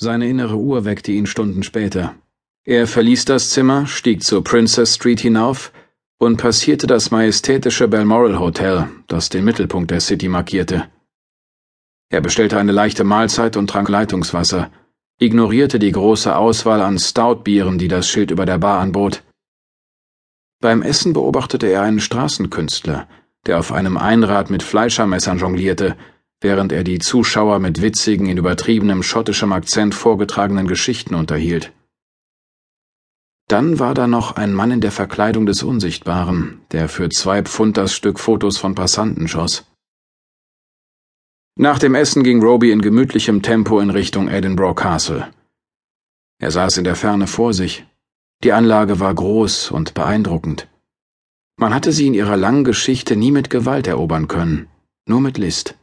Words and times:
Seine 0.00 0.28
innere 0.28 0.56
Uhr 0.56 0.84
weckte 0.84 1.10
ihn 1.10 1.26
Stunden 1.26 1.64
später. 1.64 2.14
Er 2.64 2.86
verließ 2.86 3.24
das 3.24 3.50
Zimmer, 3.50 3.88
stieg 3.88 4.22
zur 4.22 4.44
Princess 4.44 4.94
Street 4.94 5.18
hinauf 5.18 5.72
und 6.18 6.36
passierte 6.36 6.86
das 6.86 7.10
majestätische 7.10 7.88
Balmoral 7.88 8.38
Hotel, 8.38 8.88
das 9.08 9.28
den 9.28 9.44
Mittelpunkt 9.44 9.90
der 9.90 10.00
City 10.00 10.28
markierte. 10.28 10.88
Er 12.10 12.20
bestellte 12.20 12.58
eine 12.58 12.70
leichte 12.70 13.02
Mahlzeit 13.02 13.56
und 13.56 13.68
trank 13.68 13.88
Leitungswasser, 13.88 14.70
ignorierte 15.18 15.80
die 15.80 15.90
große 15.90 16.34
Auswahl 16.34 16.80
an 16.80 17.00
Stoutbieren, 17.00 17.78
die 17.78 17.88
das 17.88 18.08
Schild 18.08 18.30
über 18.30 18.46
der 18.46 18.58
Bar 18.58 18.78
anbot. 18.78 19.24
Beim 20.60 20.82
Essen 20.82 21.12
beobachtete 21.12 21.66
er 21.66 21.82
einen 21.82 22.00
Straßenkünstler, 22.00 23.08
der 23.46 23.58
auf 23.58 23.72
einem 23.72 23.96
Einrad 23.96 24.48
mit 24.48 24.62
Fleischermessern 24.62 25.38
jonglierte, 25.38 25.96
während 26.40 26.72
er 26.72 26.84
die 26.84 26.98
Zuschauer 26.98 27.58
mit 27.58 27.82
witzigen, 27.82 28.26
in 28.26 28.38
übertriebenem 28.38 29.02
schottischem 29.02 29.52
Akzent 29.52 29.94
vorgetragenen 29.94 30.68
Geschichten 30.68 31.14
unterhielt. 31.14 31.72
Dann 33.48 33.78
war 33.78 33.94
da 33.94 34.06
noch 34.06 34.36
ein 34.36 34.52
Mann 34.52 34.70
in 34.70 34.80
der 34.80 34.92
Verkleidung 34.92 35.46
des 35.46 35.62
Unsichtbaren, 35.62 36.60
der 36.70 36.88
für 36.88 37.08
zwei 37.08 37.42
Pfund 37.42 37.76
das 37.78 37.94
Stück 37.94 38.20
Fotos 38.20 38.58
von 38.58 38.74
Passanten 38.74 39.26
schoss. 39.26 39.64
Nach 41.56 41.78
dem 41.78 41.94
Essen 41.94 42.22
ging 42.22 42.42
Roby 42.42 42.70
in 42.70 42.82
gemütlichem 42.82 43.42
Tempo 43.42 43.80
in 43.80 43.90
Richtung 43.90 44.28
Edinburgh 44.28 44.80
Castle. 44.80 45.32
Er 46.38 46.52
saß 46.52 46.76
in 46.76 46.84
der 46.84 46.94
Ferne 46.94 47.26
vor 47.26 47.52
sich. 47.52 47.84
Die 48.44 48.52
Anlage 48.52 49.00
war 49.00 49.12
groß 49.12 49.72
und 49.72 49.94
beeindruckend. 49.94 50.68
Man 51.56 51.74
hatte 51.74 51.90
sie 51.90 52.06
in 52.06 52.14
ihrer 52.14 52.36
langen 52.36 52.62
Geschichte 52.62 53.16
nie 53.16 53.32
mit 53.32 53.50
Gewalt 53.50 53.88
erobern 53.88 54.28
können, 54.28 54.68
nur 55.06 55.20
mit 55.20 55.38
List. 55.38 55.74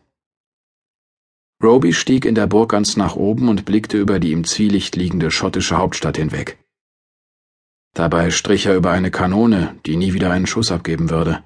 Roby 1.63 1.93
stieg 1.93 2.25
in 2.25 2.35
der 2.35 2.47
Burg 2.47 2.71
ganz 2.71 2.97
nach 2.97 3.15
oben 3.15 3.47
und 3.49 3.65
blickte 3.65 3.97
über 3.97 4.19
die 4.19 4.31
im 4.31 4.43
Zwielicht 4.43 4.95
liegende 4.95 5.31
schottische 5.31 5.77
Hauptstadt 5.77 6.17
hinweg. 6.17 6.57
Dabei 7.93 8.29
strich 8.29 8.65
er 8.65 8.75
über 8.75 8.91
eine 8.91 9.09
Kanone, 9.09 9.75
die 9.85 9.95
nie 9.95 10.13
wieder 10.13 10.31
einen 10.31 10.47
Schuss 10.47 10.71
abgeben 10.71 11.09
würde. 11.09 11.43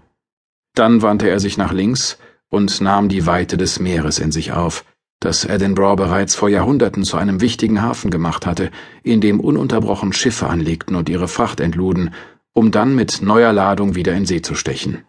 Dann 0.73 1.02
wandte 1.02 1.30
er 1.30 1.39
sich 1.39 1.57
nach 1.57 1.71
links 1.71 2.17
und 2.49 2.81
nahm 2.81 3.07
die 3.07 3.27
Weite 3.27 3.55
des 3.55 3.80
Meeres 3.80 4.17
in 4.17 4.31
sich 4.31 4.52
auf, 4.52 4.83
das 5.19 5.45
Edinburgh 5.45 5.97
bereits 6.02 6.33
vor 6.33 6.49
Jahrhunderten 6.49 7.03
zu 7.03 7.17
einem 7.17 7.41
wichtigen 7.41 7.81
Hafen 7.81 8.09
gemacht 8.09 8.45
hatte, 8.45 8.71
in 9.03 9.21
dem 9.21 9.39
ununterbrochen 9.39 10.13
Schiffe 10.13 10.47
anlegten 10.47 10.95
und 10.95 11.09
ihre 11.09 11.27
Fracht 11.27 11.59
entluden, 11.59 12.13
um 12.53 12.71
dann 12.71 12.95
mit 12.95 13.21
neuer 13.21 13.53
Ladung 13.53 13.95
wieder 13.95 14.13
in 14.13 14.25
See 14.25 14.41
zu 14.41 14.55
stechen. 14.55 15.03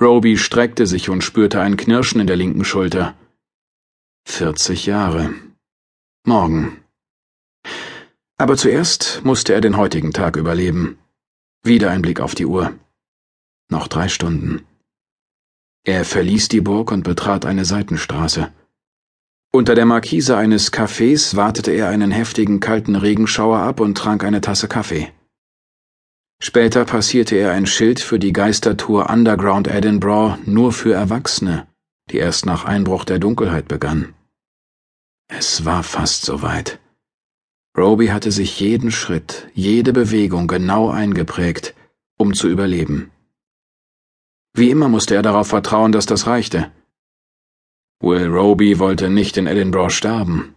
Roby 0.00 0.38
streckte 0.38 0.86
sich 0.86 1.10
und 1.10 1.22
spürte 1.22 1.60
ein 1.60 1.76
Knirschen 1.76 2.20
in 2.20 2.26
der 2.26 2.36
linken 2.36 2.64
Schulter. 2.64 3.14
Vierzig 4.24 4.86
Jahre. 4.86 5.34
Morgen. 6.24 6.82
Aber 8.38 8.56
zuerst 8.56 9.20
musste 9.24 9.52
er 9.52 9.60
den 9.60 9.76
heutigen 9.76 10.12
Tag 10.12 10.36
überleben. 10.36 10.98
Wieder 11.62 11.90
ein 11.90 12.02
Blick 12.02 12.20
auf 12.20 12.34
die 12.34 12.46
Uhr. 12.46 12.72
Noch 13.68 13.88
drei 13.88 14.08
Stunden. 14.08 14.64
Er 15.84 16.04
verließ 16.04 16.48
die 16.48 16.60
Burg 16.60 16.92
und 16.92 17.02
betrat 17.02 17.44
eine 17.44 17.64
Seitenstraße. 17.64 18.52
Unter 19.52 19.74
der 19.74 19.86
Markise 19.86 20.36
eines 20.36 20.72
Cafés 20.72 21.36
wartete 21.36 21.72
er 21.72 21.88
einen 21.88 22.10
heftigen 22.10 22.60
kalten 22.60 22.96
Regenschauer 22.96 23.58
ab 23.58 23.80
und 23.80 23.96
trank 23.96 24.24
eine 24.24 24.40
Tasse 24.40 24.68
Kaffee. 24.68 25.12
Später 26.42 26.84
passierte 26.84 27.36
er 27.36 27.52
ein 27.52 27.66
Schild 27.66 28.00
für 28.00 28.18
die 28.18 28.32
Geistertour 28.32 29.10
Underground 29.10 29.68
Edinburgh 29.68 30.38
nur 30.46 30.72
für 30.72 30.94
Erwachsene, 30.94 31.66
die 32.10 32.18
erst 32.18 32.46
nach 32.46 32.64
Einbruch 32.64 33.04
der 33.04 33.18
Dunkelheit 33.18 33.68
begann. 33.68 34.14
Es 35.28 35.64
war 35.64 35.82
fast 35.82 36.24
soweit. 36.24 36.80
Roby 37.76 38.08
hatte 38.08 38.32
sich 38.32 38.58
jeden 38.58 38.90
Schritt, 38.90 39.48
jede 39.54 39.92
Bewegung 39.92 40.48
genau 40.48 40.90
eingeprägt, 40.90 41.74
um 42.18 42.34
zu 42.34 42.48
überleben. 42.48 43.10
Wie 44.52 44.70
immer 44.70 44.88
musste 44.88 45.14
er 45.14 45.22
darauf 45.22 45.48
vertrauen, 45.48 45.92
dass 45.92 46.06
das 46.06 46.26
reichte. 46.26 46.72
Will 48.02 48.26
Roby 48.26 48.78
wollte 48.78 49.08
nicht 49.08 49.36
in 49.36 49.46
Edinburgh 49.46 49.90
sterben. 49.90 50.54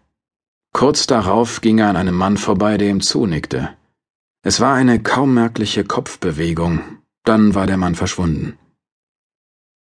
Kurz 0.73 1.05
darauf 1.05 1.61
ging 1.61 1.77
er 1.77 1.89
an 1.89 1.97
einem 1.97 2.15
Mann 2.15 2.37
vorbei, 2.37 2.77
der 2.77 2.89
ihm 2.89 3.01
zunickte. 3.01 3.77
Es 4.41 4.59
war 4.59 4.73
eine 4.73 5.01
kaum 5.01 5.35
merkliche 5.35 5.83
Kopfbewegung, 5.83 6.81
dann 7.23 7.53
war 7.53 7.67
der 7.67 7.77
Mann 7.77 7.95
verschwunden. 7.95 8.57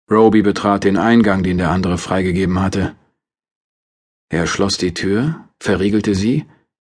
Roby 0.10 0.44
betrat 0.44 0.84
den 0.84 0.98
Eingang, 0.98 1.42
den 1.42 1.58
der 1.58 1.72
andere 1.72 1.98
freigegeben 1.98 2.60
hatte. 2.60 2.96
Er 4.30 4.46
schloss 4.46 4.78
die 4.78 4.94
Tür, 4.94 5.50
verriegelte 5.60 6.14
sie 6.14 6.46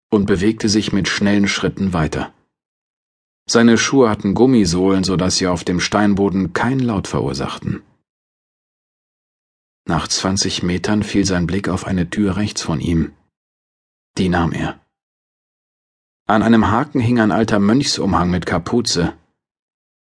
und 0.09 0.25
bewegte 0.25 0.69
sich 0.69 0.93
mit 0.93 1.07
schnellen 1.07 1.47
Schritten 1.47 1.93
weiter. 1.93 2.33
Seine 3.49 3.77
Schuhe 3.77 4.09
hatten 4.09 4.35
Gummisohlen, 4.35 5.03
so 5.03 5.17
dass 5.17 5.37
sie 5.37 5.47
auf 5.47 5.63
dem 5.63 5.79
Steinboden 5.79 6.53
keinen 6.53 6.79
Laut 6.79 7.07
verursachten. 7.07 7.81
Nach 9.85 10.07
zwanzig 10.07 10.63
Metern 10.63 11.03
fiel 11.03 11.25
sein 11.25 11.47
Blick 11.47 11.67
auf 11.67 11.85
eine 11.85 12.09
Tür 12.09 12.37
rechts 12.37 12.61
von 12.61 12.79
ihm. 12.79 13.11
Die 14.17 14.29
nahm 14.29 14.51
er. 14.51 14.79
An 16.27 16.43
einem 16.43 16.69
Haken 16.69 16.99
hing 16.99 17.19
ein 17.19 17.31
alter 17.31 17.59
Mönchsumhang 17.59 18.29
mit 18.29 18.45
Kapuze. 18.45 19.17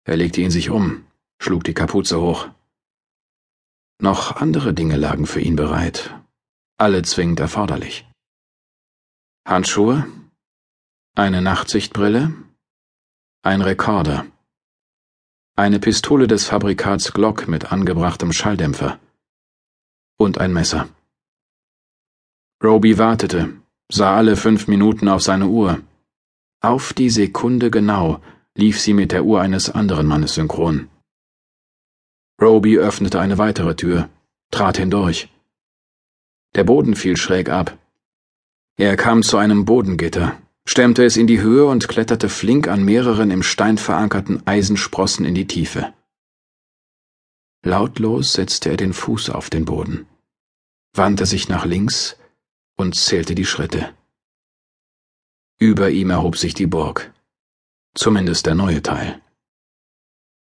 Er 0.04 0.16
legte 0.16 0.40
ihn 0.40 0.50
sich 0.50 0.70
um, 0.70 1.04
schlug 1.38 1.62
die 1.64 1.74
Kapuze 1.74 2.20
hoch. 2.20 2.48
Noch 4.02 4.36
andere 4.36 4.72
Dinge 4.74 4.96
lagen 4.96 5.26
für 5.26 5.40
ihn 5.40 5.56
bereit, 5.56 6.14
alle 6.78 7.02
zwingend 7.02 7.38
erforderlich. 7.38 8.06
Handschuhe, 9.46 10.06
eine 11.14 11.42
Nachtsichtbrille, 11.42 12.32
ein 13.42 13.62
Rekorder, 13.62 14.26
eine 15.56 15.78
Pistole 15.78 16.26
des 16.26 16.46
Fabrikats 16.46 17.12
Glock 17.12 17.46
mit 17.46 17.72
angebrachtem 17.72 18.32
Schalldämpfer 18.32 18.98
und 20.18 20.38
ein 20.38 20.52
Messer. 20.52 20.88
Roby 22.62 22.98
wartete, 22.98 23.54
sah 23.90 24.16
alle 24.16 24.36
fünf 24.36 24.66
Minuten 24.66 25.08
auf 25.08 25.22
seine 25.22 25.48
Uhr. 25.48 25.80
Auf 26.62 26.92
die 26.92 27.08
Sekunde 27.08 27.70
genau 27.70 28.20
lief 28.54 28.78
sie 28.80 28.92
mit 28.92 29.12
der 29.12 29.24
Uhr 29.24 29.40
eines 29.40 29.70
anderen 29.70 30.06
Mannes 30.06 30.34
synchron. 30.34 30.89
Roby 32.40 32.78
öffnete 32.78 33.20
eine 33.20 33.36
weitere 33.36 33.76
Tür, 33.76 34.08
trat 34.50 34.78
hindurch. 34.78 35.28
Der 36.54 36.64
Boden 36.64 36.96
fiel 36.96 37.16
schräg 37.16 37.50
ab. 37.50 37.78
Er 38.76 38.96
kam 38.96 39.22
zu 39.22 39.36
einem 39.36 39.66
Bodengitter, 39.66 40.40
stemmte 40.64 41.04
es 41.04 41.16
in 41.16 41.26
die 41.26 41.42
Höhe 41.42 41.66
und 41.66 41.88
kletterte 41.88 42.28
flink 42.28 42.66
an 42.66 42.82
mehreren 42.82 43.30
im 43.30 43.42
Stein 43.42 43.76
verankerten 43.76 44.46
Eisensprossen 44.46 45.26
in 45.26 45.34
die 45.34 45.46
Tiefe. 45.46 45.92
Lautlos 47.62 48.32
setzte 48.32 48.70
er 48.70 48.78
den 48.78 48.94
Fuß 48.94 49.28
auf 49.28 49.50
den 49.50 49.66
Boden, 49.66 50.06
wandte 50.94 51.26
sich 51.26 51.50
nach 51.50 51.66
links 51.66 52.16
und 52.76 52.94
zählte 52.94 53.34
die 53.34 53.44
Schritte. 53.44 53.92
Über 55.58 55.90
ihm 55.90 56.08
erhob 56.08 56.38
sich 56.38 56.54
die 56.54 56.66
Burg, 56.66 57.12
zumindest 57.94 58.46
der 58.46 58.54
neue 58.54 58.82
Teil. 58.82 59.20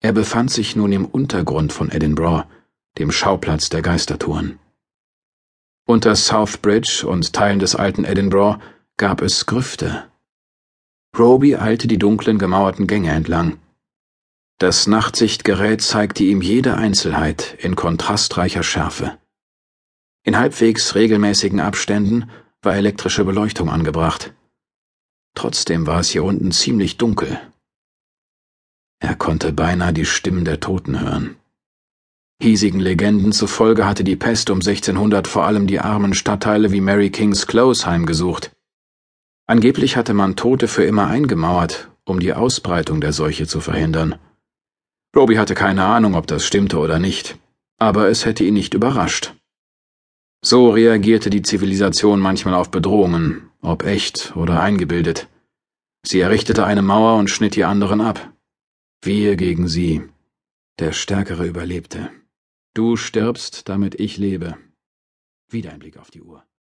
Er 0.05 0.13
befand 0.13 0.51
sich 0.51 0.75
nun 0.75 0.91
im 0.91 1.05
Untergrund 1.05 1.73
von 1.73 1.91
Edinburgh, 1.91 2.45
dem 2.99 3.13
Schauplatz 3.13 3.69
der 3.69 3.83
Geistertouren. 3.83 4.59
Unter 5.87 6.17
South 6.17 6.59
Bridge 6.59 7.07
und 7.07 7.33
Teilen 7.33 7.61
des 7.61 7.77
alten 7.77 8.05
Edinburgh 8.05 8.61
gab 8.97 9.23
es 9.23 9.47
Grüfte. 9.47 10.11
Roby 11.17 11.55
eilte 11.55 11.87
die 11.87 11.99
dunklen 11.99 12.39
gemauerten 12.39 12.89
Gänge 12.89 13.13
entlang. 13.13 13.59
Das 14.59 14.89
Nachtsichtgerät 14.89 15.83
zeigte 15.83 16.25
ihm 16.25 16.43
jede 16.43 16.77
Einzelheit 16.77 17.57
in 17.61 17.77
kontrastreicher 17.77 18.65
Schärfe. 18.65 19.19
In 20.25 20.37
halbwegs 20.37 20.97
regelmäßigen 20.97 21.61
Abständen 21.61 22.29
war 22.61 22.75
elektrische 22.75 23.25
Beleuchtung 23.25 23.71
angebracht. 23.71 24.35
Trotzdem 25.35 25.87
war 25.87 26.01
es 26.01 26.11
hier 26.11 26.25
unten 26.25 26.51
ziemlich 26.51 26.97
dunkel. 26.97 27.41
Er 29.03 29.17
konnte 29.17 29.53
beinahe 29.53 29.93
die 29.93 30.05
Stimmen 30.05 30.45
der 30.45 30.61
Toten 30.61 31.01
hören. 31.01 31.35
Hiesigen 32.41 32.79
Legenden 32.79 33.33
zufolge 33.33 33.85
hatte 33.85 34.05
die 34.05 34.15
Pest 34.15 34.49
um 34.49 34.59
1600 34.59 35.27
vor 35.27 35.45
allem 35.45 35.67
die 35.67 35.81
armen 35.81 36.15
Stadtteile 36.15 36.71
wie 36.71 36.81
Mary 36.81 37.11
King's 37.11 37.49
Close 37.49 37.85
heimgesucht. 37.85 38.53
Angeblich 39.49 39.97
hatte 39.97 40.15
man 40.15 40.37
Tote 40.37 40.69
für 40.69 40.85
immer 40.85 41.09
eingemauert, 41.09 41.91
um 42.05 42.21
die 42.21 42.33
Ausbreitung 42.33 43.01
der 43.01 43.13
Seuche 43.13 43.49
zu 43.49 43.61
verhindern. 43.61 44.21
Roby 45.17 45.35
hatte 45.35 45.57
keine 45.57 45.85
Ahnung, 45.85 46.15
ob 46.15 46.29
das 46.29 46.47
stimmte 46.47 46.79
oder 46.79 47.01
nicht, 47.01 47.37
aber 47.79 48.09
es 48.09 48.25
hätte 48.25 48.45
ihn 48.45 48.55
nicht 48.55 48.73
überrascht. 48.73 49.35
So 50.45 50.71
reagierte 50.71 51.29
die 51.29 51.43
Zivilisation 51.43 52.21
manchmal 52.21 52.55
auf 52.55 52.71
Bedrohungen, 52.71 53.51
ob 53.63 53.85
echt 53.85 54.37
oder 54.37 54.61
eingebildet. 54.61 55.27
Sie 56.07 56.21
errichtete 56.21 56.65
eine 56.65 56.83
Mauer 56.83 57.19
und 57.19 57.31
schnitt 57.31 57.57
die 57.57 57.65
anderen 57.65 58.01
ab. 58.01 58.32
Wir 59.05 59.35
gegen 59.35 59.67
sie. 59.67 60.01
Der 60.79 60.93
Stärkere 60.93 61.45
überlebte. 61.45 62.13
Du 62.73 62.95
stirbst, 62.95 63.69
damit 63.69 63.99
ich 63.99 64.17
lebe. 64.17 64.57
Wieder 65.51 65.73
ein 65.73 65.81
Blick 65.81 65.97
auf 65.97 66.13
die 66.13 66.23
Uhr. 66.23 66.47